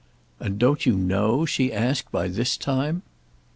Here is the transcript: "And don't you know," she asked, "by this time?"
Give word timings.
"And 0.39 0.57
don't 0.57 0.83
you 0.87 0.97
know," 0.97 1.45
she 1.45 1.71
asked, 1.71 2.11
"by 2.11 2.27
this 2.27 2.57
time?" 2.57 3.03